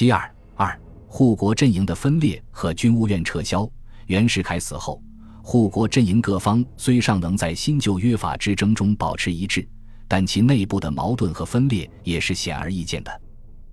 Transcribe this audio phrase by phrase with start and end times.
[0.00, 3.70] 七二二，护国阵营的分裂和军务院撤销。
[4.06, 4.98] 袁世凯死后，
[5.42, 9.68] 护国阵营各方虽尚能在新旧约法之争中保持一致，
[10.08, 13.20] 但其内部的矛盾和分裂也是显而易见的。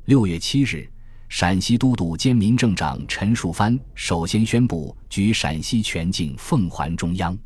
[0.04, 0.92] 六月七日，
[1.30, 7.38] 陕西都督兼民政长陈树藩首先宣布举陕西全境奉还中央。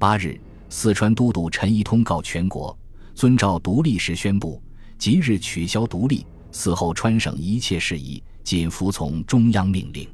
[0.00, 0.36] 八日，
[0.68, 2.76] 四川都督陈仪通告全国，
[3.14, 4.60] 遵照独立时宣布，
[4.98, 6.26] 即日取消独立。
[6.56, 10.08] 此后，川省一切事宜仅服从中央命令。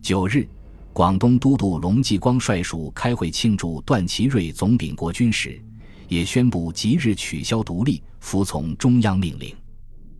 [0.00, 0.48] 九日，
[0.92, 5.60] 广东都督龙继光率属开会庆祝段祺瑞总秉国军时，
[6.06, 9.52] 也宣布即日取消独立，服从中央命令。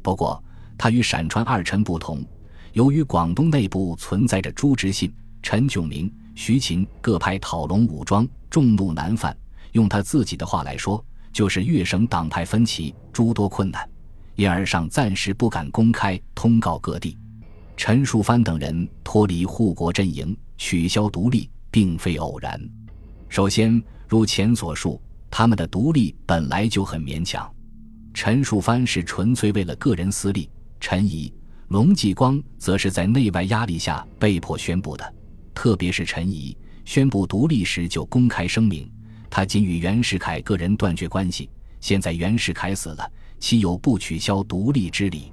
[0.03, 0.43] 不过，
[0.77, 2.27] 他与陕川二臣不同，
[2.73, 9.35] 由于广东内部存在着朱执信、陈炯明、徐勤各派讨龙武装，众怒难犯。
[9.71, 13.89] 用他自己的话来说，就是粤省党派分歧，诸多困难。
[14.43, 17.17] 因而上暂时不敢公开通告各地。
[17.77, 22.61] 陈树藩等人脱离护国阵营，取消独立，并非偶然。
[23.29, 27.49] 首先，如前所述，他们的独立本来就很勉强。
[28.13, 31.33] 陈树藩是纯粹为了个人私利，陈仪、
[31.69, 35.15] 龙继光则是在内外压力下被迫宣布的。
[35.55, 38.91] 特别是陈仪宣布独立时就公开声明，
[39.31, 41.49] 他仅与袁世凯个人断绝关系。
[41.81, 43.09] 现在袁世凯死了。
[43.43, 45.33] 岂有不取消独立之理？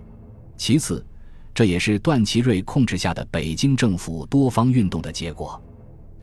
[0.58, 1.06] 其次，
[1.54, 5.62] 这也是段祺瑞控制下的北京政府多方运动的结果。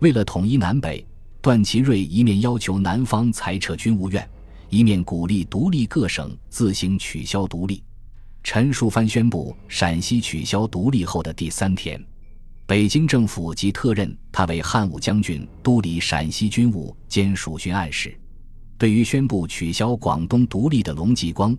[0.01, 1.06] 为了统一南北，
[1.41, 4.28] 段祺瑞一面要求南方裁撤军务院，
[4.69, 7.84] 一面鼓励独立各省自行取消独立。
[8.43, 12.05] 陈树藩宣布陕西取消独立后的第三天，
[12.67, 18.19] 北京政府即特任他为汉武将军，督理陕西军务兼属巡按使。
[18.77, 21.56] 对于宣布取消广东独立的龙继光，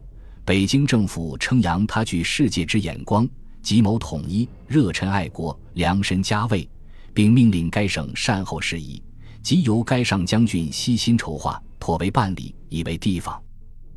[0.48, 3.28] 北京政府称扬他具世界之眼光，
[3.62, 6.66] 急谋统一，热忱爱国，量身加位，
[7.14, 9.04] 并命令该省善后事宜，
[9.42, 13.38] 即由该上将军悉心筹划，妥为办理，以为地方。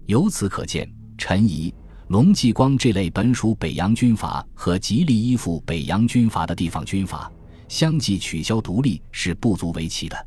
[0.07, 1.73] 由此可见，陈仪、
[2.09, 7.31] 龙继光这类本属北洋军阀和极力依附北洋军阀的地方军阀，
[7.69, 10.27] 相继取消独立是不足为奇的。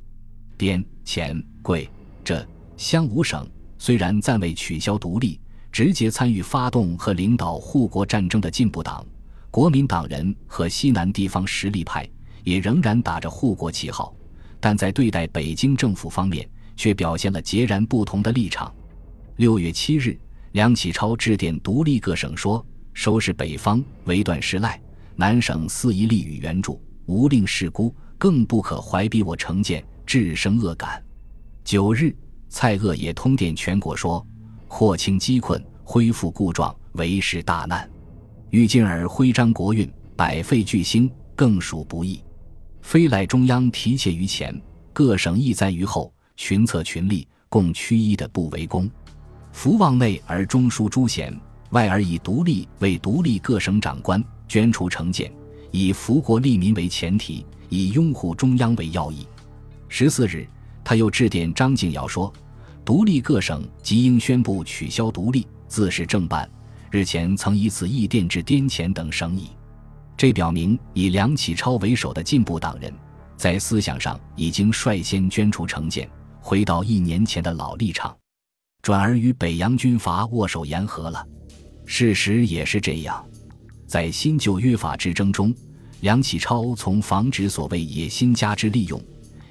[0.58, 1.90] 滇、黔、桂、
[2.24, 2.48] 浙、
[2.78, 3.46] 湘五省
[3.78, 5.38] 虽然暂未取消独立。
[5.74, 9.04] 直接参与发动和领导护国战争的进步党、
[9.50, 12.08] 国民党人和西南地方实力派，
[12.44, 14.16] 也仍然打着护国旗号，
[14.60, 18.72] 但在对待北京政府方面，却表现了截然不同的立场。
[19.38, 20.16] 六月七日，
[20.52, 22.64] 梁启超致电独立各省说
[22.94, 24.80] ：“收拾北方，唯断失赖；
[25.16, 31.04] 南省肆意利予援助，无令事孤，更不可怀逼我成见，致生恶感。”
[31.66, 32.16] 九日，
[32.48, 34.24] 蔡锷也通电全国说。
[34.76, 37.88] 廓清饥困，恢复故状，为时大难。
[38.50, 42.20] 欲进而徽章国运，百废俱兴，更属不易。
[42.82, 44.60] 非赖中央提携于前，
[44.92, 48.90] 各省亦在于后，群策群力，共趋一的不为功。
[49.52, 51.40] 福望内而中枢诸贤，
[51.70, 55.32] 外而以独立为独立各省长官，捐除成见，
[55.70, 59.28] 以福国利民为前提，以拥护中央为要义。
[59.88, 60.48] 十四日，
[60.84, 62.34] 他又致电张敬尧说。
[62.86, 66.50] 独立各省即应宣布取消独立，自是正办。
[66.92, 69.50] 日前曾以此议电至滇黔等省矣。
[70.18, 72.94] 这表明以梁启超为首的进步党人，
[73.38, 76.08] 在思想上已经率先捐出成见，
[76.40, 78.16] 回到一年前的老立场，
[78.82, 81.26] 转而与北洋军阀握手言和了。
[81.86, 83.26] 事实也是这样，
[83.88, 85.54] 在新旧约法之争中，
[86.02, 89.02] 梁启超从防止所谓野心家之利用，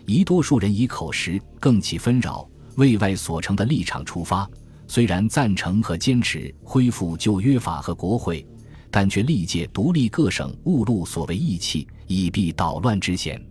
[0.07, 2.49] 一多数人以口实更起纷扰。
[2.77, 4.49] 为外所成的立场出发，
[4.87, 8.47] 虽然赞成和坚持恢复旧约法和国会，
[8.91, 13.43] 但却力戒独立各省误入所谓义气，以避捣乱之嫌。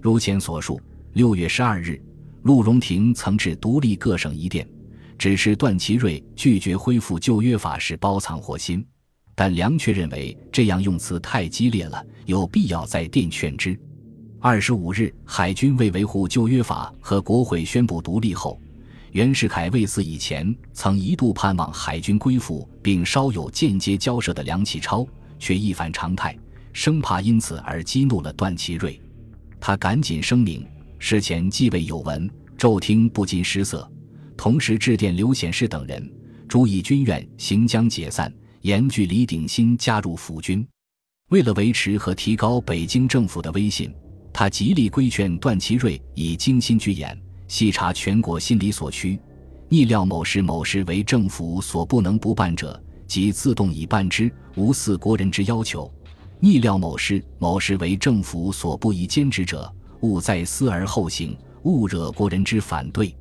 [0.00, 0.80] 如前所述，
[1.14, 2.00] 六月十二日，
[2.42, 4.68] 陆荣廷曾致独立各省一电，
[5.18, 8.86] 指示段祺瑞拒绝恢复旧约法是包藏祸心，
[9.34, 13.78] 但梁却认为这样用词太激烈了，有必要再电劝之。
[14.38, 18.60] 二十五日，海军为维护旧约法和国会宣布独立后，
[19.16, 25.08] 袁世凯为此以前曾一度盼望海军归附并稍有间接交涉的梁启超，
[25.38, 26.38] 却一反常态，
[26.74, 29.00] 生怕因此而激怒了段祺瑞。
[29.58, 30.68] 他赶紧声明，
[30.98, 33.90] 事前既未有闻，骤听不禁失色。
[34.36, 36.12] 同时致电刘显世等人，
[36.46, 38.30] 主以军院行将解散，
[38.60, 40.62] 严拒李鼎新加入府军。
[41.30, 43.90] 为了维持和提高北京政府的威信。
[44.30, 47.18] 他极力规劝段祺瑞以精心居言，
[47.48, 49.18] 细察全国心理所趋，
[49.68, 55.90] 逆料某事某事为政府所不能不办者，即自动以办之，无似国人之要求。
[56.40, 63.14] 逆料某事，某事为政府所不宜兼职者，勿再思而后行，勿惹国人之反对。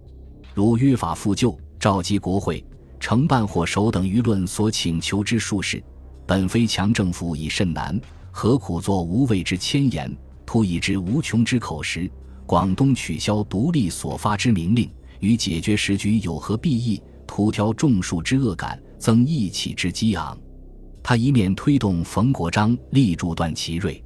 [0.54, 2.66] 如约法复旧，召集国会，
[3.00, 5.81] 承办或首等舆论所请求之术事，
[6.25, 8.00] 本非强政府以甚难，
[8.31, 10.13] 何苦作无谓之千言，
[10.45, 12.10] 突以之无穷之口实？
[12.45, 14.89] 广东取消独立所发之明令，
[15.19, 17.01] 与解决时局有何裨益？
[17.25, 20.38] 徒挑众庶之恶感，增义气之激昂。
[21.01, 24.03] 他一面推动冯国璋力主段祺瑞，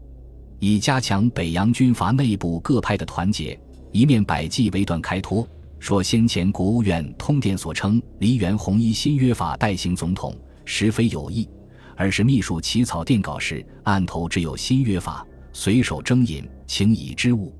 [0.59, 3.59] 以加强北洋军阀内部各派的团结；
[3.91, 5.45] 一面百计为段开脱，
[5.79, 10.33] 说先前国务院通电所称梨园红衣新约法代行总统，
[10.63, 11.47] 实非有意，
[11.97, 17.53] 而是秘书起草电稿时案头只有新约法，随手征引，请以之物。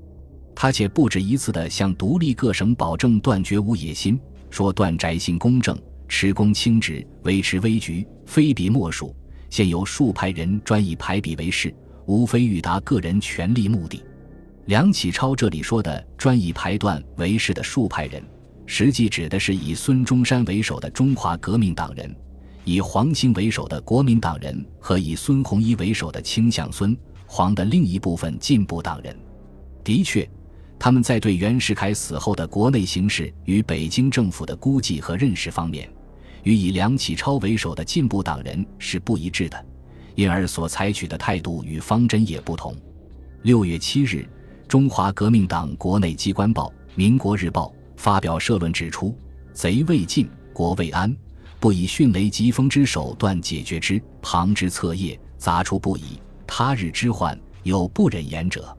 [0.62, 4.20] 他且不止一次地向独立各省保证断绝无野心，
[4.50, 5.74] 说段宅心公正，
[6.06, 9.16] 持公清直，维持危局，非彼莫属。
[9.48, 11.74] 现有数派人专以排比为事，
[12.04, 14.04] 无非欲达个人权力目的。
[14.66, 18.22] 梁启超这里说的专以排断为事的数派人，
[18.66, 22.14] 实际指的是以孙中山为首的中华革命党人，
[22.66, 29.16] 以黄兴为首的国民党人和以孙洪一为首的倾向孙黄的另一部分进步党人。
[29.82, 30.28] 的确。
[30.82, 35.86] 他们在对袁世凯死后的国内形势与北京政府的估计和认识方面，
[36.42, 39.62] 与以梁启超为首的进步党人是不一致的，
[40.14, 42.74] 因而所采取的态度与方针也不同。
[43.42, 44.26] 六月七日，
[44.66, 49.14] 中华革命党国内机关报《民国日报》发表社论指出
[49.52, 51.14] ：“贼未尽，国未安，
[51.60, 56.18] 不以迅雷疾风之手段解决之，旁之侧叶，杂出不已。
[56.46, 58.74] 他日之患，有不忍言者。”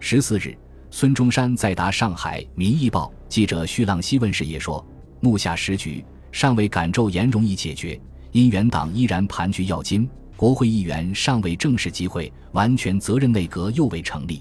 [0.00, 0.56] 十四日。
[0.96, 4.86] 孙中山在答上海《民意报》记者徐浪希问时也说
[5.18, 8.00] ：“目下时局尚未感骤严容易解决，
[8.30, 14.40] 因原党依然盘踞要津，国会议员尚未正式集会，完全责任内阁又未成立，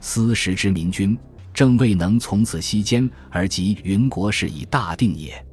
[0.00, 1.14] 斯时之民君
[1.52, 5.44] 正未能从此息间而及云国事已大定也。”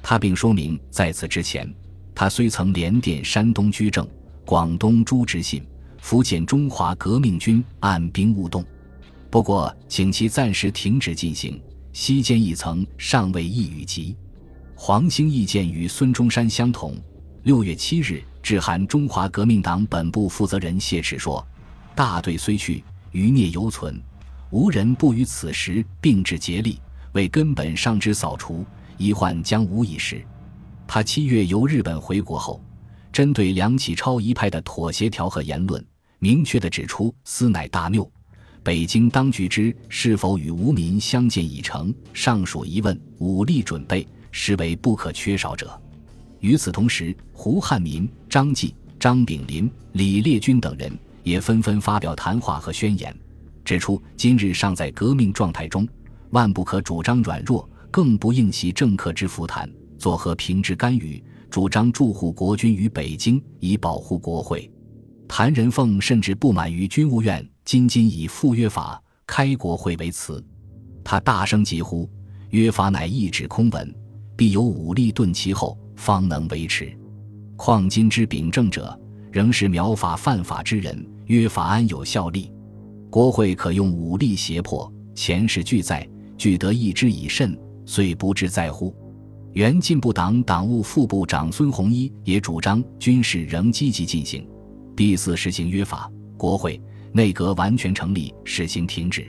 [0.00, 1.68] 他并说明，在此之前，
[2.14, 4.06] 他虽曾连电山东居正、
[4.44, 5.60] 广东诸执信，
[6.00, 8.64] 福建中华革命军按兵勿动。
[9.30, 11.62] 不过，请其暂时停止进行。
[11.92, 14.16] 西间一层尚未议与及。
[14.74, 16.96] 黄兴意见与孙中山相同。
[17.44, 21.46] 六月七日，致函中华革命党本部负责人谢齿说
[21.94, 22.82] ：“大队虽去，
[23.12, 24.00] 余孽犹存，
[24.50, 26.80] 无人不于此时并致竭力，
[27.12, 28.64] 为根本上之扫除，
[28.98, 30.24] 遗患将无已时。”
[30.86, 32.62] 他七月由日本回国后，
[33.12, 35.84] 针对梁启超一派的妥协调和言论，
[36.18, 38.10] 明确地指出：“斯乃大谬。”
[38.62, 42.98] 北京当局之是否与无民相见已成，尚属疑问。
[43.18, 45.80] 武力准备实为不可缺少者。
[46.40, 50.90] 与此同时，胡汉民、张继、张炳麟、李烈钧等人
[51.22, 53.14] 也纷纷发表谈话和宣言，
[53.64, 55.86] 指出今日尚在革命状态中，
[56.30, 64.70] 万不可主张软弱，更不应其政客之浮谈，作和平之干预，主张驻护国军于北京，以保护国会。
[65.26, 67.46] 谭仁凤甚至不满于军务院。
[67.64, 70.44] 今今以赴约法开国会为辞，
[71.04, 72.08] 他大声疾呼
[72.50, 73.94] ：“约法乃一纸空文，
[74.36, 76.96] 必有武力顿其后，方能维持。
[77.56, 78.98] 况今之秉政者，
[79.30, 82.50] 仍是苗法犯法之人，约法安有效力？
[83.08, 88.94] 国会可用武力胁迫，前事俱在，俱得一之以甚，遂不知在乎？”
[89.52, 94.48] 原进步党党务副部长孙洪一也主张军事仍积极进行，
[94.96, 96.80] 第四实行约法，国会。
[97.12, 99.26] 内阁完全成立，实行停止。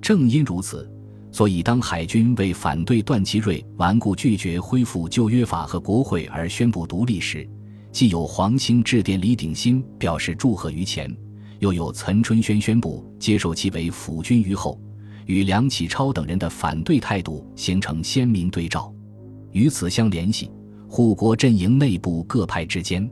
[0.00, 0.90] 正因如此，
[1.32, 7.48] 所以当海军为反对段祺瑞顽固拒绝恢复旧约法和国会而宣布独立时，
[7.90, 11.14] 既有黄兴致电李鼎新表示祝贺于前，
[11.58, 14.80] 又有岑春轩宣布接受其为辅军于后，
[15.26, 18.92] 与梁启超等人的反对态度形成鲜明对照。
[19.50, 20.50] 与此相联系，
[20.88, 23.10] 护国阵营内部各派之间。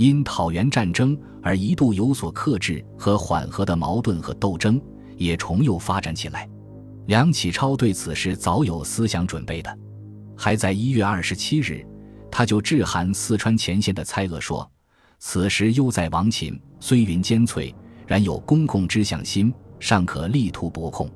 [0.00, 4.80] 因讨袁战争而一度有所克制和缓和的矛盾和斗争，
[5.18, 6.48] 也重又发展起来。
[7.04, 9.78] 梁启超对此是早有思想准备的，
[10.34, 11.86] 还在一月二十七日，
[12.30, 14.66] 他就致函四川前线的蔡锷说
[15.20, 17.74] ：“此时忧在亡秦，虽云坚脆，
[18.06, 21.10] 然有公共之向心，尚可力图博控。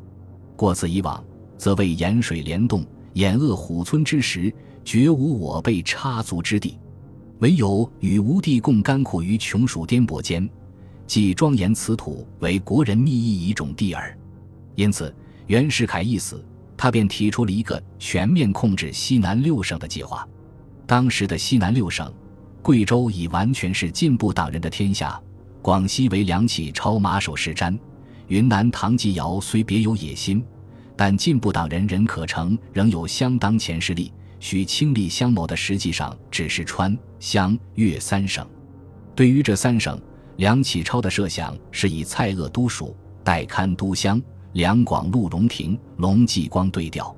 [0.57, 1.25] 过此以往，
[1.57, 6.79] 则为盐水帘动，掩扼虎村之时，绝无我辈插足之地。”
[7.41, 10.49] 唯有与吴地共甘苦于穷暑颠簸间，
[11.07, 14.17] 即庄严此土为国人密意一种地耳。
[14.77, 15.15] 因此，
[15.47, 16.45] 袁世凯一死，
[16.77, 20.27] 他便提出了一个全面控制西南六省的计划。
[20.87, 22.13] 当时的西南六省，
[22.63, 25.21] 贵州已完全是进步党人的天下，
[25.61, 27.77] 广西为梁启超马首是瞻，
[28.29, 30.43] 云南唐继尧虽别有野心，
[30.97, 34.13] 但进步党人任可成仍有相当前势力，
[34.45, 38.47] 需倾力相谋的实际上只是川、湘、粤三省。
[39.17, 39.99] 对于这三省，
[40.37, 44.21] 梁启超的设想是以蔡锷都署、代堪都乡、
[44.53, 47.17] 两广陆荣廷、龙继光对调。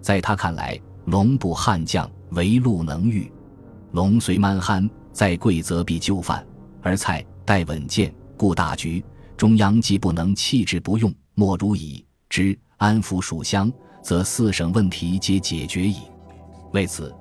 [0.00, 3.28] 在他看来，龙不悍将，唯陆能御。
[3.90, 6.40] 龙虽蛮憨，在贵则必就范；
[6.82, 9.04] 而蔡待稳健，顾大局。
[9.36, 13.72] 中央既不能弃之不用，莫如以之安抚蜀乡，
[14.04, 15.96] 则四省问题皆解决矣。
[16.72, 17.14] 为此，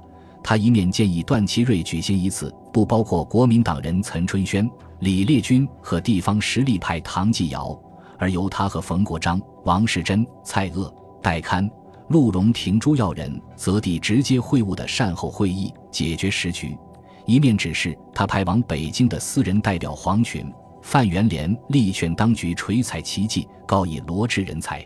[0.43, 7.77] 他一面建议段祺瑞举行一次不包括国民党人岑春轩、李烈钧和地方实力派唐继尧，
[8.17, 10.91] 而由他和冯国璋、王士珍、蔡锷、
[11.21, 11.69] 戴堪、
[12.09, 16.77] 陆荣廷诸要人择地直接会晤的善后会议，解决时局；
[17.25, 20.51] 一面指示他派往北京的私人代表黄群、
[20.81, 24.85] 范元濂力劝当局垂采奇迹，告以罗织人才。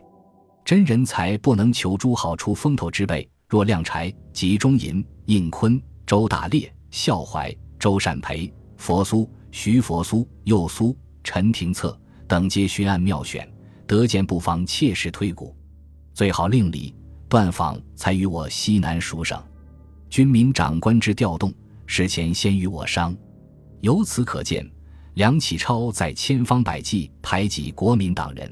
[0.65, 3.27] 真人才不能求诸好出风头之辈。
[3.53, 11.95] 若亮柴、集中银、应坤、周大烈、孝怀、周善培、佛苏、徐佛苏、右苏、陈廷策
[12.27, 13.47] 等皆巡案妙选，
[13.85, 15.55] 得见不妨切实推古，
[16.15, 16.95] 最好令李、
[17.29, 19.39] 段访才与我西南属省，
[20.09, 21.53] 军民长官之调动，
[21.85, 23.15] 事前先与我商。
[23.81, 24.67] 由此可见，
[25.13, 28.51] 梁启超在千方百计排挤国民党人。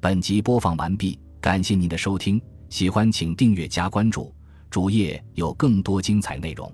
[0.00, 2.38] 本集播放完毕，感谢您的收听。
[2.68, 4.34] 喜欢请订阅加关注，
[4.70, 6.70] 主页有更多精彩内容。